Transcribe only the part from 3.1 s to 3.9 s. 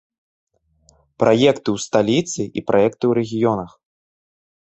ў рэгіёнах.